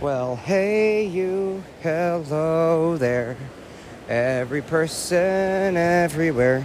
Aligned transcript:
Well, 0.00 0.36
hey, 0.36 1.06
you, 1.08 1.64
hello 1.82 2.96
there. 2.96 3.36
Every 4.08 4.62
person, 4.62 5.76
everywhere. 5.76 6.64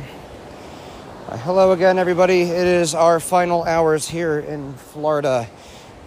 Uh, 1.27 1.37
hello 1.37 1.71
again, 1.71 1.97
everybody. 1.97 2.41
It 2.41 2.67
is 2.67 2.93
our 2.93 3.19
final 3.19 3.63
hours 3.63 4.07
here 4.07 4.37
in 4.37 4.75
Florida. 4.75 5.47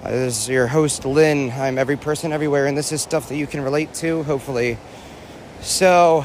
Uh, 0.05 0.11
this 0.13 0.43
is 0.43 0.49
your 0.49 0.69
host, 0.69 1.05
Lynn. 1.05 1.51
I'm 1.51 1.79
every 1.79 1.97
person, 1.97 2.33
everywhere, 2.33 2.67
and 2.67 2.79
this 2.79 2.93
is 2.93 3.03
stuff 3.03 3.29
that 3.31 3.37
you 3.37 3.49
can 3.49 3.61
relate 3.61 3.93
to, 3.95 4.23
hopefully. 4.23 4.79
So, 5.63 6.25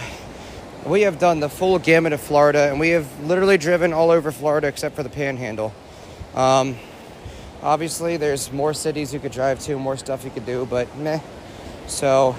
we 0.86 1.02
have 1.02 1.18
done 1.18 1.40
the 1.40 1.50
full 1.50 1.80
gamut 1.80 2.14
of 2.14 2.22
Florida, 2.22 2.70
and 2.70 2.80
we 2.80 2.90
have 2.90 3.08
literally 3.26 3.58
driven 3.58 3.92
all 3.92 4.12
over 4.12 4.32
Florida 4.32 4.68
except 4.68 4.96
for 4.96 5.02
the 5.02 5.10
panhandle. 5.10 5.74
Um, 6.36 6.76
Obviously, 7.64 8.18
there's 8.18 8.52
more 8.52 8.74
cities 8.74 9.14
you 9.14 9.20
could 9.20 9.32
drive 9.32 9.60
to, 9.60 9.78
more 9.78 9.96
stuff 9.96 10.26
you 10.26 10.32
could 10.32 10.48
do, 10.48 10.66
but 10.66 10.98
meh. 10.98 11.20
So, 11.86 12.36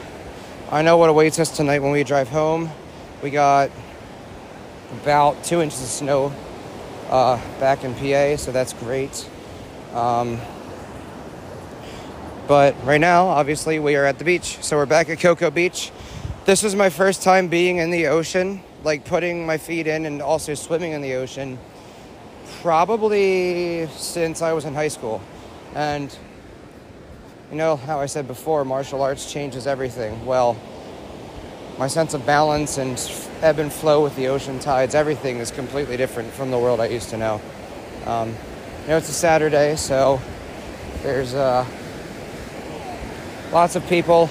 I 0.68 0.82
know 0.82 0.96
what 0.96 1.10
awaits 1.10 1.38
us 1.38 1.56
tonight 1.56 1.78
when 1.78 1.92
we 1.92 2.02
drive 2.02 2.28
home. 2.28 2.68
We 3.22 3.30
got 3.30 3.70
about 5.00 5.44
two 5.44 5.60
inches 5.60 5.80
of 5.80 5.88
snow 5.88 6.32
uh, 7.08 7.36
back 7.60 7.84
in 7.84 7.94
PA, 7.94 8.36
so 8.36 8.50
that's 8.50 8.72
great. 8.72 9.30
Um, 9.94 10.40
but 12.48 12.74
right 12.84 13.00
now, 13.00 13.28
obviously, 13.28 13.78
we 13.78 13.94
are 13.94 14.04
at 14.04 14.18
the 14.18 14.24
beach. 14.24 14.58
So 14.60 14.76
we're 14.76 14.86
back 14.86 15.08
at 15.08 15.20
Cocoa 15.20 15.52
Beach. 15.52 15.92
This 16.46 16.64
was 16.64 16.74
my 16.74 16.90
first 16.90 17.22
time 17.22 17.46
being 17.46 17.76
in 17.76 17.90
the 17.90 18.08
ocean, 18.08 18.60
like 18.82 19.04
putting 19.04 19.46
my 19.46 19.56
feet 19.56 19.86
in 19.86 20.04
and 20.04 20.20
also 20.20 20.54
swimming 20.54 20.90
in 20.90 21.00
the 21.00 21.14
ocean 21.14 21.60
probably 22.62 23.88
since 23.88 24.40
I 24.40 24.52
was 24.52 24.64
in 24.64 24.72
high 24.72 24.88
school. 24.88 25.20
And 25.74 26.16
you 27.50 27.56
know 27.56 27.74
how 27.74 28.00
I 28.00 28.06
said 28.06 28.28
before, 28.28 28.64
martial 28.64 29.02
arts 29.02 29.30
changes 29.30 29.66
everything. 29.66 30.24
Well, 30.24 30.56
my 31.76 31.88
sense 31.88 32.14
of 32.14 32.24
balance 32.24 32.78
and 32.78 32.96
ebb 33.42 33.58
and 33.58 33.72
flow 33.72 34.02
with 34.02 34.14
the 34.14 34.28
ocean 34.28 34.60
tides, 34.60 34.94
everything 34.94 35.38
is 35.38 35.50
completely 35.50 35.96
different 35.96 36.32
from 36.32 36.52
the 36.52 36.58
world 36.58 36.78
I 36.78 36.86
used 36.86 37.10
to 37.10 37.16
know. 37.16 37.40
Um, 38.06 38.28
you 38.82 38.88
know, 38.88 38.96
it's 38.96 39.08
a 39.08 39.12
Saturday, 39.12 39.74
so 39.74 40.20
there's 41.02 41.34
uh, 41.34 41.66
lots 43.50 43.74
of 43.74 43.84
people 43.88 44.30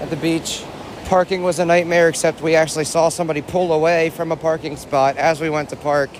at 0.00 0.10
the 0.10 0.16
beach. 0.16 0.64
Parking 1.04 1.44
was 1.44 1.60
a 1.60 1.64
nightmare, 1.64 2.08
except 2.08 2.40
we 2.40 2.56
actually 2.56 2.86
saw 2.86 3.08
somebody 3.08 3.40
pull 3.40 3.72
away 3.72 4.10
from 4.10 4.32
a 4.32 4.36
parking 4.36 4.76
spot 4.76 5.16
as 5.16 5.40
we 5.40 5.48
went 5.48 5.68
to 5.68 5.76
park 5.76 6.10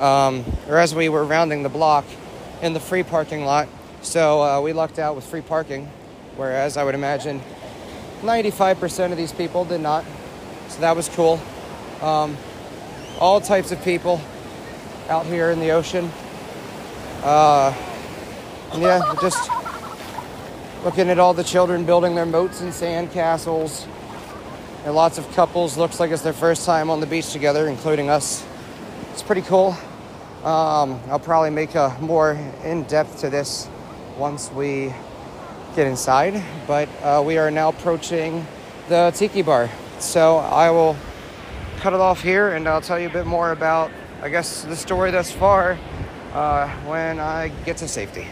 um, 0.00 0.44
or 0.68 0.78
as 0.78 0.94
we 0.94 1.08
were 1.08 1.24
rounding 1.24 1.62
the 1.62 1.68
block 1.68 2.04
in 2.62 2.72
the 2.72 2.80
free 2.80 3.02
parking 3.02 3.44
lot. 3.44 3.68
So 4.02 4.42
uh, 4.42 4.60
we 4.60 4.72
lucked 4.72 4.98
out 4.98 5.16
with 5.16 5.24
free 5.24 5.40
parking, 5.40 5.86
whereas 6.36 6.76
I 6.76 6.84
would 6.84 6.94
imagine 6.94 7.40
95% 8.22 9.10
of 9.12 9.16
these 9.16 9.32
people 9.32 9.64
did 9.64 9.80
not. 9.80 10.04
So 10.68 10.80
that 10.80 10.94
was 10.96 11.08
cool. 11.08 11.40
Um, 12.00 12.36
all 13.20 13.40
types 13.40 13.72
of 13.72 13.82
people 13.82 14.20
out 15.08 15.26
here 15.26 15.50
in 15.50 15.58
the 15.58 15.70
ocean. 15.70 16.10
Uh, 17.22 17.74
yeah, 18.76 19.00
just 19.20 19.50
looking 20.84 21.10
at 21.10 21.18
all 21.18 21.34
the 21.34 21.42
children 21.42 21.84
building 21.84 22.14
their 22.14 22.26
moats 22.26 22.60
and 22.60 22.72
sand 22.72 23.10
castles. 23.12 23.86
And 24.84 24.94
lots 24.94 25.18
of 25.18 25.28
couples 25.32 25.76
looks 25.76 25.98
like 25.98 26.10
it's 26.12 26.22
their 26.22 26.32
first 26.32 26.64
time 26.64 26.90
on 26.90 27.00
the 27.00 27.06
beach 27.06 27.32
together, 27.32 27.68
including 27.68 28.08
us. 28.08 28.46
It's 29.12 29.22
pretty 29.22 29.42
cool. 29.42 29.76
Um, 30.48 30.98
I'll 31.10 31.18
probably 31.18 31.50
make 31.50 31.74
a 31.74 31.94
more 32.00 32.30
in 32.64 32.84
depth 32.84 33.20
to 33.20 33.28
this 33.28 33.68
once 34.16 34.50
we 34.50 34.94
get 35.76 35.86
inside. 35.86 36.42
But 36.66 36.88
uh, 37.02 37.22
we 37.22 37.36
are 37.36 37.50
now 37.50 37.68
approaching 37.68 38.46
the 38.88 39.12
tiki 39.14 39.42
bar. 39.42 39.68
So 39.98 40.38
I 40.38 40.70
will 40.70 40.96
cut 41.80 41.92
it 41.92 42.00
off 42.00 42.22
here 42.22 42.54
and 42.54 42.66
I'll 42.66 42.80
tell 42.80 42.98
you 42.98 43.08
a 43.08 43.12
bit 43.12 43.26
more 43.26 43.52
about, 43.52 43.90
I 44.22 44.30
guess, 44.30 44.62
the 44.62 44.74
story 44.74 45.10
thus 45.10 45.30
far 45.30 45.78
uh, 46.32 46.66
when 46.86 47.20
I 47.20 47.48
get 47.66 47.76
to 47.78 47.86
safety. 47.86 48.26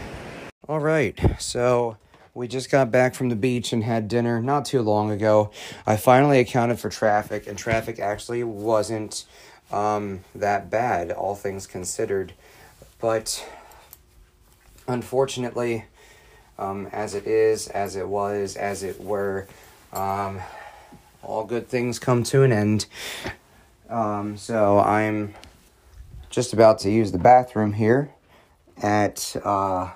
All 0.67 0.79
right. 0.79 1.19
So 1.37 1.97
we 2.33 2.47
just 2.47 2.71
got 2.71 2.89
back 2.89 3.13
from 3.13 3.29
the 3.29 3.35
beach 3.35 3.71
and 3.73 3.83
had 3.83 4.07
dinner 4.07 4.41
not 4.41 4.65
too 4.65 4.81
long 4.81 5.11
ago. 5.11 5.51
I 5.85 5.97
finally 5.97 6.39
accounted 6.39 6.79
for 6.79 6.89
traffic, 6.89 7.45
and 7.45 7.57
traffic 7.57 7.99
actually 7.99 8.43
wasn't 8.43 9.25
um, 9.71 10.21
that 10.35 10.69
bad, 10.69 11.11
all 11.11 11.35
things 11.35 11.67
considered. 11.67 12.33
But 12.99 13.47
unfortunately, 14.87 15.85
um, 16.57 16.87
as 16.91 17.13
it 17.13 17.27
is, 17.27 17.67
as 17.67 17.95
it 17.95 18.07
was, 18.07 18.55
as 18.55 18.83
it 18.83 18.99
were, 18.99 19.47
um, 19.93 20.39
all 21.21 21.43
good 21.45 21.67
things 21.67 21.99
come 21.99 22.23
to 22.23 22.43
an 22.43 22.51
end. 22.51 22.85
Um, 23.89 24.37
so 24.37 24.79
I'm 24.79 25.33
just 26.29 26.53
about 26.53 26.79
to 26.79 26.91
use 26.91 27.11
the 27.11 27.17
bathroom 27.17 27.73
here 27.73 28.11
at 28.81 29.35
uh, 29.43 29.91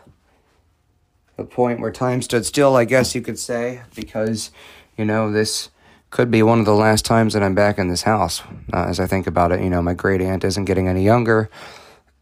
the 1.37 1.43
point 1.43 1.79
where 1.79 1.91
time 1.91 2.21
stood 2.21 2.45
still, 2.45 2.75
I 2.75 2.85
guess 2.85 3.15
you 3.15 3.21
could 3.21 3.39
say, 3.39 3.81
because, 3.95 4.51
you 4.97 5.05
know, 5.05 5.31
this 5.31 5.69
could 6.11 6.29
be 6.29 6.43
one 6.43 6.59
of 6.59 6.65
the 6.65 6.75
last 6.75 7.05
times 7.05 7.33
that 7.33 7.41
I'm 7.41 7.55
back 7.55 7.79
in 7.79 7.87
this 7.87 8.03
house. 8.03 8.43
Uh, 8.71 8.85
as 8.87 8.99
I 8.99 9.07
think 9.07 9.27
about 9.27 9.51
it, 9.51 9.61
you 9.61 9.69
know, 9.69 9.81
my 9.81 9.93
great 9.93 10.21
aunt 10.21 10.43
isn't 10.43 10.65
getting 10.65 10.87
any 10.87 11.03
younger, 11.03 11.49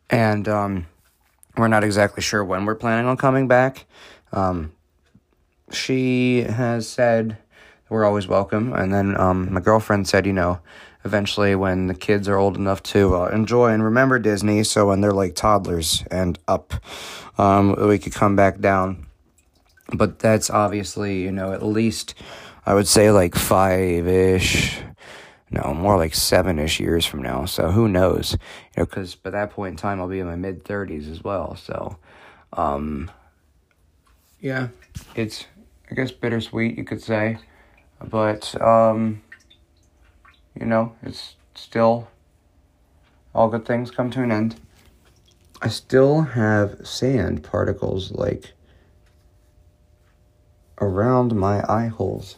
and 0.10 0.48
um, 0.48 0.86
we're 1.58 1.68
not 1.68 1.84
exactly 1.84 2.22
sure 2.22 2.46
when 2.46 2.66
we're 2.66 2.76
planning 2.76 3.08
on 3.08 3.18
coming 3.18 3.48
back. 3.48 3.86
Um, 4.32 4.72
she 5.72 6.42
has 6.42 6.88
said 6.88 7.38
we're 7.90 8.06
always 8.06 8.28
welcome, 8.28 8.74
and 8.74 8.94
then 8.94 9.20
um, 9.20 9.52
my 9.52 9.60
girlfriend 9.60 10.08
said, 10.08 10.28
you 10.28 10.34
know, 10.34 10.60
eventually 11.04 11.56
when 11.56 11.88
the 11.88 11.96
kids 11.96 12.28
are 12.28 12.38
old 12.38 12.58
enough 12.58 12.84
to 12.84 13.16
uh, 13.16 13.26
enjoy 13.30 13.74
and 13.74 13.84
remember 13.84 14.20
Disney, 14.20 14.64
so 14.64 14.88
when 14.88 15.02
they're 15.02 15.12
like 15.12 15.34
toddlers 15.34 16.04
and 16.12 16.38
up, 16.48 16.74
um, 17.40 17.76
we 17.88 17.98
could 17.98 18.14
come 18.14 18.36
back 18.36 18.60
down. 18.60 19.08
But 19.92 20.20
that's 20.20 20.52
obviously, 20.52 21.24
you 21.24 21.32
know, 21.32 21.52
at 21.52 21.64
least 21.64 22.14
I 22.66 22.74
would 22.74 22.88
say 22.88 23.12
like 23.12 23.36
five 23.36 24.08
ish, 24.08 24.80
no, 25.50 25.74
more 25.74 25.98
like 25.98 26.14
seven 26.14 26.60
ish 26.60 26.80
years 26.80 27.06
from 27.06 27.22
now. 27.22 27.46
So 27.46 27.72
who 27.72 27.88
knows? 27.88 28.34
You 28.34 28.82
know, 28.82 28.86
because 28.86 29.16
by 29.16 29.32
that 29.32 29.52
point 29.52 29.72
in 29.74 29.78
time, 29.78 30.00
I'll 30.00 30.08
be 30.08 30.20
in 30.20 30.28
my 30.28 30.36
mid 30.36 30.64
30s 30.64 31.12
as 31.12 31.24
well. 31.24 31.56
So, 31.56 31.98
um, 32.54 33.10
yeah, 34.40 34.70
it's, 35.16 35.46
I 35.90 35.96
guess, 35.96 36.12
bittersweet, 36.12 36.78
you 36.78 36.84
could 36.84 37.02
say. 37.02 37.40
But, 38.04 38.60
um, 38.62 39.22
you 40.60 40.66
know, 40.66 40.94
it's 41.02 41.36
still 41.56 42.08
all 43.34 43.50
good 43.50 43.66
things 43.66 43.92
come 43.92 44.10
to 44.12 44.24
an 44.24 44.32
end. 44.32 44.60
I 45.62 45.68
still 45.68 46.22
have 46.22 46.88
sand 46.88 47.44
particles 47.44 48.12
like 48.12 48.54
around 50.80 51.36
my 51.36 51.64
eye 51.70 51.88
holes. 51.88 52.38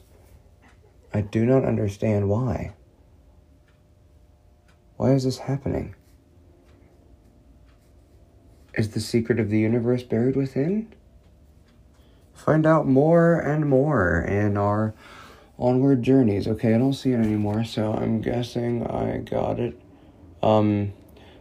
I 1.14 1.22
do 1.22 1.46
not 1.46 1.66
understand 1.66 2.30
why. 2.30 2.74
Why 4.98 5.12
is 5.12 5.24
this 5.24 5.40
happening? 5.40 5.96
Is 8.76 8.92
the 8.92 9.00
secret 9.02 9.40
of 9.40 9.50
the 9.50 9.60
universe 9.60 10.04
buried 10.04 10.36
within? 10.36 10.94
Find 12.34 12.66
out 12.66 12.88
more 12.88 13.40
and 13.40 13.68
more 13.68 14.22
in 14.22 14.58
our 14.58 14.94
onward 15.60 16.02
journeys. 16.02 16.48
Okay, 16.48 16.74
I 16.74 16.78
don't 16.78 16.94
see 16.94 17.12
it 17.12 17.20
anymore, 17.20 17.64
so 17.64 17.94
I'm 17.94 18.22
guessing 18.22 18.88
I 18.88 19.18
got 19.18 19.60
it. 19.60 19.80
Um, 20.42 20.94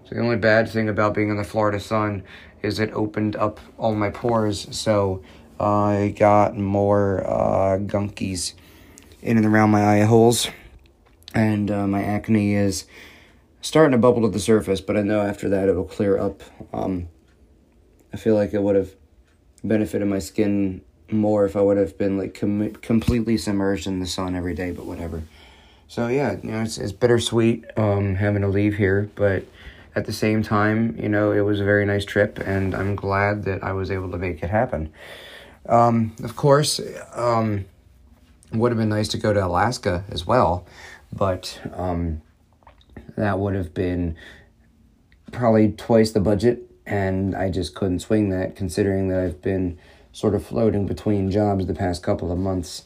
so 0.05 0.15
the 0.15 0.21
only 0.21 0.37
bad 0.37 0.69
thing 0.69 0.89
about 0.89 1.15
being 1.15 1.31
in 1.31 1.37
the 1.37 1.45
Florida 1.45 1.81
sun 1.81 2.25
is 2.63 2.81
it 2.81 2.91
opened 2.93 3.37
up 3.37 3.61
all 3.79 3.95
my 3.95 4.11
pores, 4.11 4.67
so 4.77 5.23
I 5.59 6.15
got 6.19 6.57
more 6.57 7.25
uh, 7.27 7.79
gunkies 7.79 8.55
in 9.23 9.37
and 9.37 9.47
around 9.47 9.71
my 9.71 9.85
eye 9.85 10.05
holes, 10.05 10.49
and 11.35 11.71
uh, 11.71 11.87
my 11.87 12.03
acne 12.03 12.55
is 12.55 12.87
starting 13.61 13.93
to 13.93 13.99
bubble 13.99 14.23
to 14.23 14.29
the 14.29 14.41
surface. 14.41 14.81
But 14.81 14.97
I 14.97 15.03
know 15.03 15.21
after 15.21 15.49
that 15.49 15.69
it 15.69 15.75
will 15.75 15.85
clear 15.85 16.19
up. 16.19 16.43
Um, 16.73 17.09
I 18.13 18.17
feel 18.17 18.35
like 18.35 18.55
it 18.55 18.63
would 18.63 18.77
have 18.77 18.95
benefited 19.63 20.09
my 20.09 20.19
skin 20.19 20.83
more 21.11 21.45
if 21.45 21.57
I 21.57 21.61
would 21.61 21.77
have 21.77 21.99
been 21.99 22.19
like 22.19 22.35
com- 22.35 22.73
completely 22.75 23.37
submerged 23.37 23.87
in 23.87 24.01
the 24.01 24.07
sun 24.07 24.35
every 24.35 24.55
day. 24.55 24.71
But 24.71 24.87
whatever. 24.87 25.23
So 25.89 26.07
yeah, 26.07 26.37
you 26.43 26.53
know, 26.53 26.63
it's 26.63 26.79
it's 26.79 26.93
bittersweet 26.93 27.65
um, 27.77 28.15
having 28.15 28.43
to 28.43 28.49
leave 28.49 28.77
here, 28.77 29.11
but 29.17 29.45
at 29.97 30.07
the 30.07 30.13
same 30.13 30.43
time, 30.43 30.97
you 30.97 31.09
know, 31.09 31.33
it 31.33 31.41
was 31.41 31.61
a 31.61 31.65
very 31.65 31.85
nice 31.85 32.05
trip, 32.05 32.39
and 32.39 32.75
I'm 32.75 32.95
glad 32.95 33.45
that 33.45 33.65
I 33.65 33.73
was 33.73 33.91
able 33.91 34.11
to 34.13 34.19
make 34.19 34.43
it 34.43 34.51
happen. 34.51 34.93
Um, 35.69 36.15
of 36.23 36.37
course, 36.37 36.81
um, 37.15 37.65
would 38.53 38.73
have 38.73 38.79
been 38.79 38.89
nice 38.89 39.09
to 39.09 39.19
go 39.19 39.33
to 39.33 39.45
Alaska 39.45 40.05
as 40.11 40.27
well, 40.27 40.67
but 41.13 41.61
um, 41.75 42.23
that 43.17 43.39
would 43.39 43.55
have 43.55 43.75
been 43.75 44.17
probably 45.33 45.73
twice 45.73 46.11
the 46.13 46.21
budget, 46.21 46.63
and 46.87 47.37
I 47.37 47.51
just 47.51 47.75
couldn't 47.75 48.01
swing 48.01 48.31
that 48.31 48.57
considering 48.57 49.09
that 49.09 49.21
I've 49.21 49.43
been 49.43 49.79
sort 50.13 50.35
of 50.35 50.45
floating 50.45 50.87
between 50.87 51.31
jobs 51.31 51.67
the 51.67 51.75
past 51.75 52.03
couple 52.03 52.33
of 52.33 52.39
months. 52.39 52.85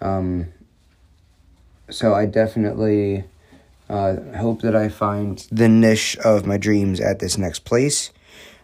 Um, 0.00 0.52
so 1.90 2.14
I 2.14 2.26
definitely 2.26 3.24
uh, 3.88 4.16
hope 4.36 4.62
that 4.62 4.74
I 4.74 4.88
find 4.88 5.46
the 5.52 5.68
niche 5.68 6.16
of 6.18 6.46
my 6.46 6.56
dreams 6.56 7.00
at 7.00 7.18
this 7.18 7.38
next 7.38 7.60
place. 7.60 8.10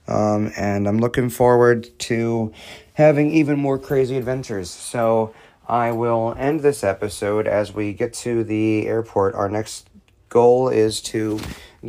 Um, 0.08 0.50
and 0.56 0.88
I'm 0.88 0.99
looking 0.99 1.31
forward 1.31 1.87
to 2.00 2.53
having 2.94 3.31
even 3.31 3.58
more 3.58 3.79
crazy 3.79 4.17
adventures. 4.17 4.70
So 4.70 5.32
I 5.70 5.93
will 5.93 6.34
end 6.37 6.62
this 6.62 6.82
episode 6.82 7.46
as 7.46 7.72
we 7.72 7.93
get 7.93 8.12
to 8.14 8.43
the 8.43 8.88
airport. 8.88 9.37
Our 9.37 9.49
next 9.49 9.88
goal 10.28 10.69
is 10.69 11.00
to 11.02 11.38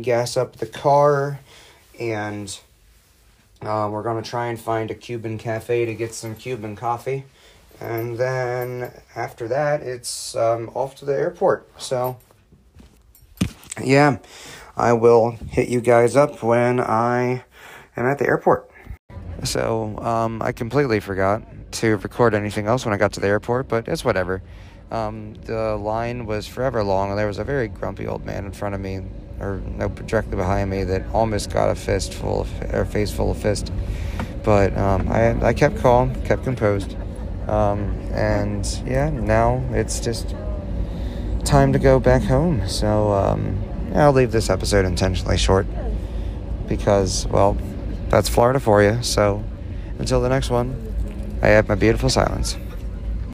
gas 0.00 0.36
up 0.36 0.54
the 0.54 0.66
car 0.66 1.40
and 1.98 2.56
uh, 3.60 3.88
we're 3.90 4.04
going 4.04 4.22
to 4.22 4.30
try 4.30 4.46
and 4.46 4.60
find 4.60 4.92
a 4.92 4.94
Cuban 4.94 5.36
cafe 5.36 5.84
to 5.84 5.94
get 5.94 6.14
some 6.14 6.36
Cuban 6.36 6.76
coffee. 6.76 7.24
And 7.80 8.18
then 8.18 8.92
after 9.16 9.48
that, 9.48 9.82
it's 9.82 10.36
um, 10.36 10.70
off 10.74 10.94
to 10.96 11.04
the 11.04 11.14
airport. 11.14 11.68
So, 11.82 12.18
yeah, 13.82 14.18
I 14.76 14.92
will 14.92 15.32
hit 15.50 15.68
you 15.68 15.80
guys 15.80 16.14
up 16.14 16.40
when 16.40 16.78
I 16.78 17.42
am 17.96 18.06
at 18.06 18.20
the 18.20 18.28
airport. 18.28 18.70
So, 19.42 19.98
um, 19.98 20.40
I 20.40 20.52
completely 20.52 21.00
forgot 21.00 21.42
to 21.72 21.96
record 21.98 22.34
anything 22.34 22.66
else 22.66 22.84
when 22.84 22.94
I 22.94 22.96
got 22.96 23.12
to 23.14 23.20
the 23.20 23.28
airport, 23.28 23.68
but 23.68 23.88
it's 23.88 24.04
whatever. 24.04 24.42
Um, 24.90 25.34
the 25.44 25.76
line 25.76 26.26
was 26.26 26.46
forever 26.46 26.84
long, 26.84 27.10
and 27.10 27.18
there 27.18 27.26
was 27.26 27.38
a 27.38 27.44
very 27.44 27.68
grumpy 27.68 28.06
old 28.06 28.24
man 28.26 28.44
in 28.44 28.52
front 28.52 28.74
of 28.74 28.80
me, 28.80 29.00
or 29.40 29.62
no, 29.66 29.88
directly 29.88 30.36
behind 30.36 30.70
me, 30.70 30.84
that 30.84 31.06
almost 31.12 31.50
got 31.50 31.70
a 31.70 31.74
fist 31.74 32.12
full 32.12 32.42
of, 32.42 32.74
or 32.74 32.84
face 32.84 33.10
full 33.10 33.30
of 33.30 33.38
fist. 33.38 33.72
But 34.42 34.76
um, 34.76 35.10
I, 35.10 35.46
I 35.46 35.52
kept 35.54 35.78
calm, 35.78 36.14
kept 36.24 36.44
composed, 36.44 36.94
um, 37.48 37.98
and 38.12 38.66
yeah, 38.86 39.08
now 39.08 39.64
it's 39.70 40.00
just 40.00 40.34
time 41.44 41.72
to 41.72 41.78
go 41.78 41.98
back 41.98 42.22
home. 42.22 42.68
So 42.68 43.12
um, 43.12 43.62
I'll 43.94 44.12
leave 44.12 44.32
this 44.32 44.50
episode 44.50 44.84
intentionally 44.84 45.38
short 45.38 45.66
because, 46.68 47.26
well, 47.28 47.56
that's 48.08 48.28
Florida 48.28 48.60
for 48.60 48.82
you. 48.82 49.02
So 49.02 49.42
until 49.98 50.20
the 50.20 50.28
next 50.28 50.50
one, 50.50 50.91
I 51.42 51.48
have 51.48 51.68
my 51.68 51.74
beautiful 51.74 52.08
silence. 52.08 52.56